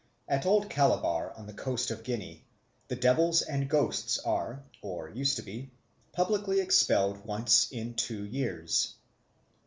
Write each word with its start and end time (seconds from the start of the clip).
At 0.27 0.47
Old 0.47 0.67
Calabar 0.67 1.31
on 1.37 1.45
the 1.45 1.53
coast 1.53 1.91
of 1.91 2.03
Guinea, 2.03 2.43
the 2.87 2.95
devils 2.95 3.43
and 3.43 3.69
ghosts 3.69 4.17
are, 4.17 4.63
or 4.81 5.09
used 5.09 5.35
to 5.35 5.43
be, 5.43 5.69
publicly 6.11 6.59
expelled 6.59 7.23
once 7.23 7.67
in 7.71 7.93
two 7.93 8.25
years. 8.25 8.95